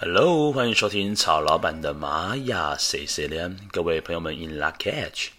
[0.00, 5.30] Hello，欢迎收听曹老板的玛雅 C C 连，各位朋友们 In lak'ech。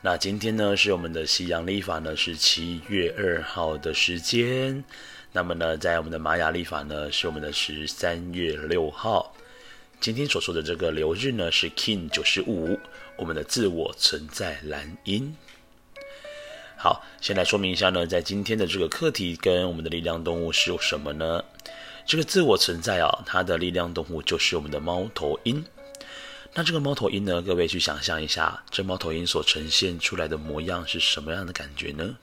[0.00, 4.82] 那今天呢是我们的西洋历法呢是七月二号的时间，
[5.32, 9.34] 那么呢在我们的玛雅历法呢是我们的十三月六号。
[10.00, 12.80] 今天所说的这个流日呢是 King 九十五，
[13.18, 15.36] 我们的自我存在蓝音。
[16.78, 21.44] 好，先来说明一下呢，在今天的这个课题跟我们的力量动物是有什么呢？
[22.06, 25.64] 这个自我存在啊，它的力量动物就是我们的猫头鹰。
[26.52, 32.16] 那这个猫头鹰呢，各位去想象一下，这猫头鹰所呈现出来的模样是什么样的感觉呢？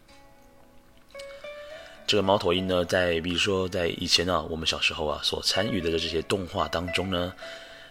[2.07, 7.33] 这个猫头鹰呢，在比如说在以前啊，我们小时候啊所参与的这些动画当中呢，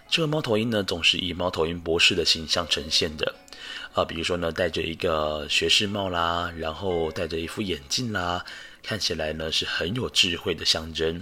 [0.09, 3.35] 这个猫头鹰呢总是以猫头鹰博士的形象呈现的
[3.93, 8.45] 啊，比如说呢戴着一个学士帽啦，然后戴着一副眼镜啦，
[8.83, 11.21] 看起来呢是很有智慧的象征。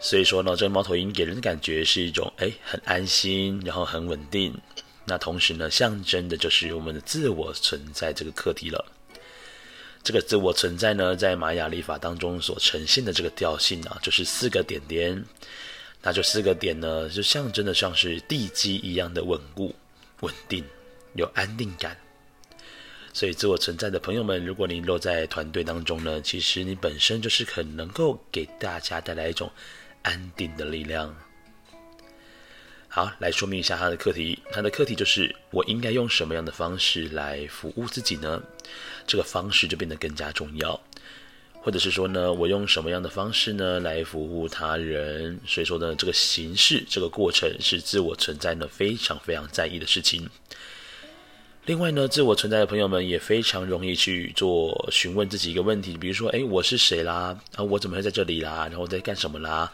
[0.00, 4.56] 所以说呢，这个猫头鹰给人的感觉是一种哎，很安心，然后很稳定。
[5.04, 8.84] 那同时呢，象征的就是我们的自我存在这个课题了。
[10.04, 15.24] 这个自我存在呢，在玛雅历法当中所呈现的这个调性啊，就是四个点点。
[16.00, 19.74] 那这四个点呢，就象征的像是地基一样的稳固、
[20.20, 20.64] 稳定、
[21.14, 21.96] 有安定感。
[23.12, 29.50] 所以，自我存在的朋友们，如果你落在团队当中呢，其实你本身就是很能够给大家带来一种。
[30.02, 31.14] 安定的力量。
[32.88, 34.38] 好，来说明一下他的课题。
[34.50, 38.42] 他的课题就是：我应该用什么样的方式来服务自己呢？
[39.06, 40.80] 这个方式就变得更加重要。
[41.60, 45.38] 或者是说呢，我用什么样的方式呢来服务他人？
[45.46, 50.30] 所以说呢，这个形式、这个过程是自我存在呢非常非常在意的事情。
[51.68, 57.38] 另外呢，自我存在的朋友们也非常容易去做询问自己一个问题，比如说，诶，我是谁啦？
[57.56, 58.66] 啊，我怎么会在这里啦？
[58.68, 59.70] 然后在干什么啦？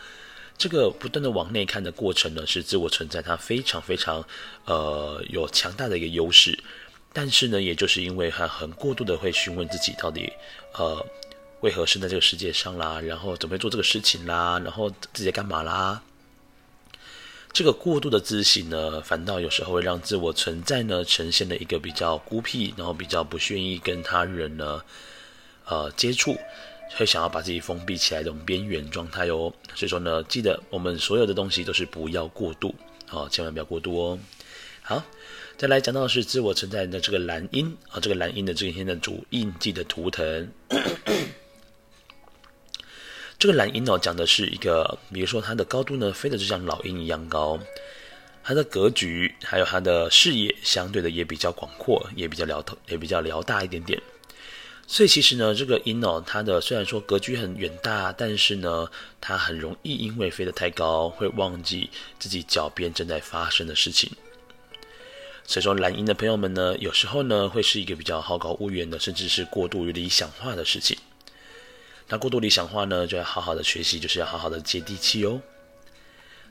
[0.59, 4.27] 这个不断的往内看的过程呢，是自我存在它非常非常
[4.65, 6.59] 呃有强大的一个优势。
[7.13, 10.33] 但是呢，也就是因为它很过度的会询问自己到底
[10.77, 11.07] 呃
[11.61, 16.03] 为何生在这个世界上啦，然后怎么会做这个事情啦，然后自己在干嘛啦？
[17.55, 24.83] 这个过度的自省呢，反倒有时候会让自我存在呢呈现了一个比较孤僻，然后比较不愿意跟他人呢，
[25.65, 26.37] 呃接触，
[26.97, 29.53] 会想要把自己封闭起来的这种边缘状态哦。
[29.73, 32.75] 所以说呢，记得我们所有的东西都是不要过度，
[33.11, 34.19] 哦，千万不要过度哦。
[34.83, 35.01] 好，
[35.57, 40.51] 再来讲到是自我存在的这个蓝鹰啊，这个蓝鹰的这一天的主印记的图腾。
[43.45, 47.61] 这个蓝鹰哦，讲的是一个，比如说它的高度呢，飞的就像老鹰一样高，
[48.43, 54.01] 它的格局还有它的视野，相对的也比较广阔，也比较辽透，也比较辽大一点点。
[54.87, 58.91] 所以其实呢，这个鹰哦，它的虽然说格局很远大，但是呢，
[59.21, 64.11] 它很容易因为飞得太高，会忘记自己脚边正在发生的事情。
[65.47, 70.97] 所以说，蓝鹰的朋友们呢，有时候呢，会是一个比较好高骛远的，甚至是过度于理想化的事情。
[72.09, 75.41] 那过度理想化呢，就要好好的学习，就是要好好的接地气哦。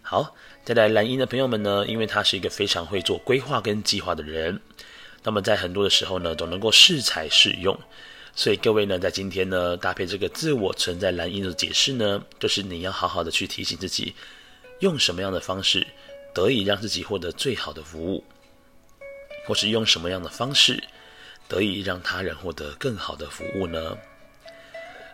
[0.01, 4.59] 好，再来蓝鹰的朋友们呢，因为他是一个非常会做规划跟计划的人，
[5.23, 7.79] 那么在很多的时候呢，都能够适才适用。
[8.35, 14.15] 所以各位呢，在今天呢，搭配这个自我存在蓝鹰的解释呢，就是你要好好的去提醒自己，
[14.79, 15.85] 用什么样的方式
[16.33, 18.23] 得以让自己获得最好的服务，
[19.45, 20.83] 或是用什么样的方式
[21.47, 23.95] 得以让他人获得更好的服务呢？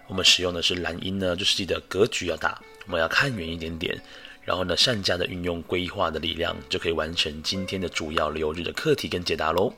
[0.10, 3.96] 我们使用的是蓝鹰呢，就是记得格局要大，我们要看远一点点，
[4.44, 9.72] 然后呢，善加的运用规划的力量，就可以完成今天的主要流日的课题跟解答喽。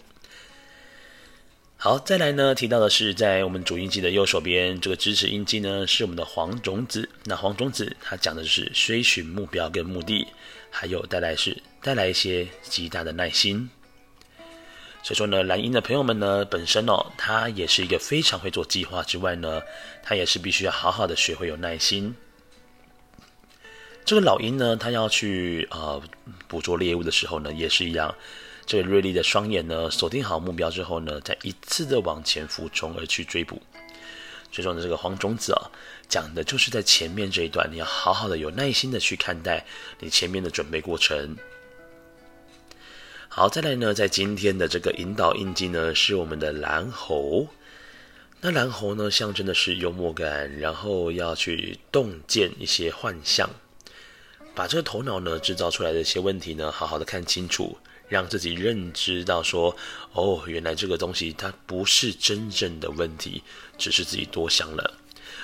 [1.75, 7.09] 好，再来呢，提到的是在我们主印记的右手边，这个支持印记呢是我们的黄种子。
[7.25, 10.25] 那黄种子它讲的是追寻目标跟目的，
[10.69, 13.69] 还有带来是带来一些极大的耐心。
[15.13, 19.61] 所以说呢，蓝鹰的朋友们呢，本身哦，他也是一个非常会做计划之外呢，
[20.01, 22.15] 他也是必须要好好的学会有耐心。
[24.05, 26.01] 这个老鹰呢，他要去呃
[26.47, 28.15] 捕捉猎物的时候呢，也是一样，
[28.65, 33.61] 这个锐利的双眼呢，锁定好目标之后呢，再一次的往前俯冲而去追捕。
[34.49, 35.69] 所以说呢，这个黄种子啊，
[36.07, 39.65] 讲的就是在前面这一段，你要好好的有耐心的去看待
[39.99, 41.35] 你前面的准备过程。
[43.33, 47.47] 好，再来呢，在今天的这个引导印记呢，是我们的蓝猴。
[48.41, 53.49] 那蓝猴呢，象征的是幽默感，然后要去洞见一些幻象，
[54.53, 57.77] 把这个头脑呢制造出来的一些问题呢，好好的看清楚，
[58.09, 59.73] 让自己认知到说，
[60.11, 63.41] 哦，原来这个东西它不是真正的问题，
[63.77, 64.99] 只是自己多想了。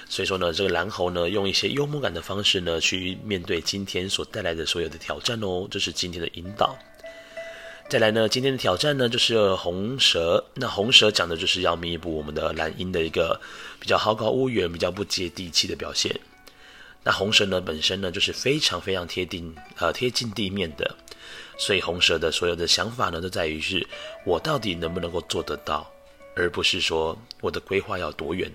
[0.10, 5.66] 所以说呢，这个蓝猴呢，用一些幽默感的方式呢，去面对今天所带来的所有的挑战哦。
[5.72, 6.78] 这是今天的引导。
[7.90, 10.44] 再来呢，今天的挑战呢，就是红蛇。
[10.56, 13.40] 那红蛇讲的就是要弥补我们的蓝鹰的一个
[13.80, 16.14] 比较好高骛远、比较不接地气的表现。
[17.06, 20.98] 那红蛇呢，本身呢，就是非常非常贴近呃贴近地面的，
[21.58, 23.88] 所以红蛇的所有的想法呢，都在于是
[24.26, 25.90] 我到底能不能够做得到，
[26.36, 28.52] 而不是说我的规划要多远。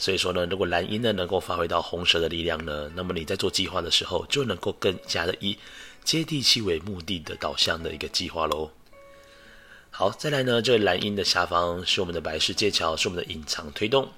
[0.00, 5.58] 所以说呢，如果蓝鹰呢能够发挥到红蛇的力量呢，那么你在做计划的时候就能够更加的以
[6.02, 8.70] 接地气为目的的导向的一个计划喽。
[9.90, 14.08] 好，再来呢，这个蓝鹰的下方是我们的白世界桥，是我们的隐藏推动。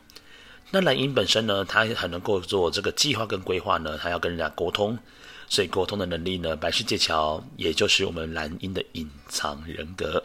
[0.71, 4.97] 那蓝鹰本身呢，它很能够做这个计划跟规划呢，它要跟人家沟通，
[5.49, 10.23] 所以沟通的能力呢，白世界桥也就是我们蓝鹰的隐藏人格。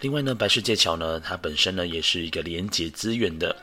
[0.00, 3.54] 另外呢，白世界桥呢，它本身呢也是一个连接资源的，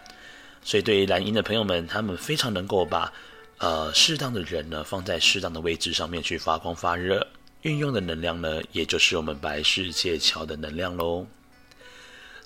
[0.63, 3.12] 所以对于蓝鹰的朋友们，他们非常能够把
[3.58, 7.25] 呃适当的人呢放在适当的位置上面去发光发热，
[7.63, 11.25] 运用的能量呢，也就是我们白世界桥的能量喽。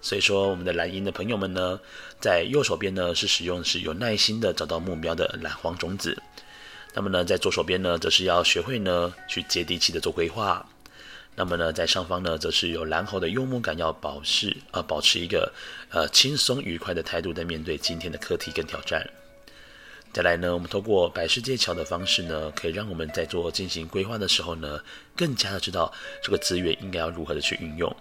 [0.02, 1.80] 所以说，我们的蓝鹰的朋友们呢，
[2.22, 6.22] 在右手边呢是使用是有耐心的找到目标的蓝黄种子，
[6.94, 10.66] 那么呢，在左手边呢，则是要学会呢去接地气的做规划。
[11.36, 15.52] 那么呢，在上方呢，则是有蓝猴的幽默感，要保持呃保持一个
[15.90, 19.06] 呃轻松愉快的态度，在面对今天的课题跟挑战。
[20.14, 24.80] 再来呢，我们透过白世界桥的方式呢，可以让我们在做进行规划的时候呢，
[25.14, 25.92] 更加的知道
[26.24, 27.94] 这个资源应该要如何的去运用。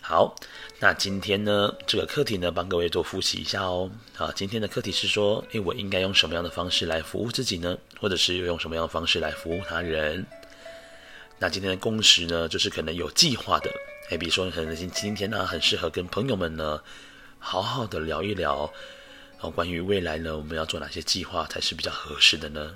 [0.00, 0.34] 好，
[0.80, 3.90] 那今天呢，这个课题呢，帮各位做复习一下哦。
[4.16, 7.76] 啊，今天的课题是说，诶，我应该用什么样的方式来服务自己呢？
[8.00, 10.24] 或者是用什么样的方式来服务他人？
[11.38, 13.70] 那今天的共识呢，就是可能有计划的，
[14.10, 16.80] 诶，比如说可能今今天呢，很适合跟朋友们呢，
[17.38, 18.72] 好好的聊一聊，
[19.40, 22.74] 哦，关于未来呢，我们要做哪些计划才是比较合适的呢？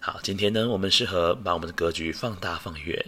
[0.00, 3.04] 好，今天呢，我们适合把我们的格局放大放远。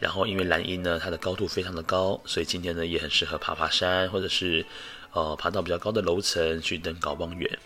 [0.00, 4.64] 然后，因为蓝鹰呢，它的高度非常的高，所以今天呢也很适合爬爬山，或者是
[5.12, 7.58] 呃爬到比较高的楼层去登高望远。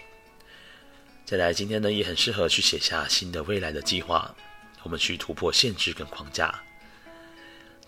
[1.24, 4.34] 再来，今天呢也很适合去写下新的未来的计划，
[4.84, 6.62] 我们去突破限制跟框架。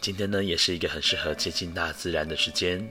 [0.00, 2.90] 今天呢也是一个很适合接近大自然的时间。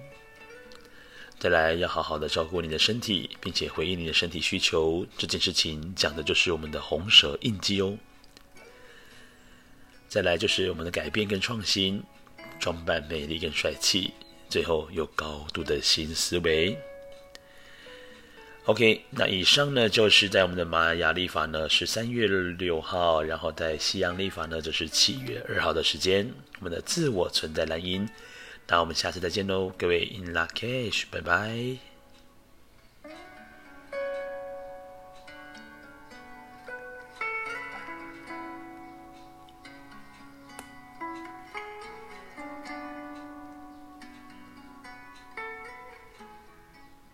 [1.37, 7.97] 再来，要好好的照顾你的身体，并且回应你的身体需求，这件事情讲的就是我们的红蛇印记哦。
[10.07, 12.01] 再来就是我们的改变跟创新，
[12.57, 14.13] 装扮美丽跟帅气，
[14.49, 16.77] 最后有高度的新思维。
[18.65, 26.27] OK，那以上呢就是在我们的玛雅历法呢是三月六号，然后在西洋历法呢就是七月二号的时间，
[26.59, 28.09] 我们的自我存在蓝音。
[28.67, 31.94] 那我们下次再见喽，各位 In Lak'ech，拜拜。